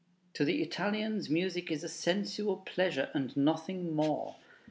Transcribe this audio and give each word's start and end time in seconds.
To 0.33 0.43
the 0.43 0.63
Italians 0.63 1.29
music 1.29 1.69
is 1.69 1.83
a 1.83 1.87
sensual 1.87 2.57
pleasure, 2.65 3.11
and 3.13 3.37
nothing 3.37 3.93
more. 3.95 4.35